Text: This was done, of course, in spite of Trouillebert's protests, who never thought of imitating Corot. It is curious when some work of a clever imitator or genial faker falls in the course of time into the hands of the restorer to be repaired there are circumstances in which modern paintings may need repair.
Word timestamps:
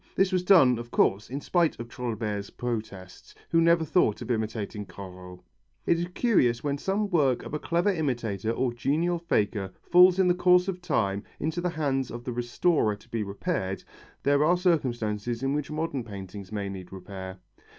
This 0.15 0.31
was 0.31 0.41
done, 0.43 0.79
of 0.79 0.89
course, 0.89 1.29
in 1.29 1.41
spite 1.41 1.79
of 1.79 1.87
Trouillebert's 1.87 2.49
protests, 2.49 3.35
who 3.51 3.61
never 3.61 3.85
thought 3.85 4.19
of 4.23 4.31
imitating 4.31 4.83
Corot. 4.83 5.41
It 5.85 5.99
is 5.99 6.07
curious 6.15 6.63
when 6.63 6.79
some 6.79 7.07
work 7.11 7.43
of 7.43 7.53
a 7.53 7.59
clever 7.59 7.91
imitator 7.93 8.49
or 8.49 8.73
genial 8.73 9.19
faker 9.19 9.71
falls 9.83 10.17
in 10.17 10.27
the 10.27 10.33
course 10.33 10.67
of 10.67 10.81
time 10.81 11.21
into 11.39 11.61
the 11.61 11.69
hands 11.69 12.09
of 12.09 12.23
the 12.23 12.33
restorer 12.33 12.95
to 12.95 13.09
be 13.09 13.21
repaired 13.21 13.83
there 14.23 14.43
are 14.43 14.57
circumstances 14.57 15.43
in 15.43 15.53
which 15.53 15.69
modern 15.69 16.03
paintings 16.03 16.51
may 16.51 16.67
need 16.67 16.91
repair. 16.91 17.37